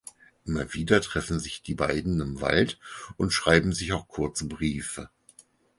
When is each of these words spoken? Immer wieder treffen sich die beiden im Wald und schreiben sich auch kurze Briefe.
Immer 0.45 0.73
wieder 0.73 0.99
treffen 0.99 1.37
sich 1.39 1.61
die 1.61 1.75
beiden 1.75 2.21
im 2.21 2.41
Wald 2.41 2.79
und 3.17 3.31
schreiben 3.33 3.71
sich 3.71 3.93
auch 3.93 4.07
kurze 4.07 4.45
Briefe. 4.47 5.11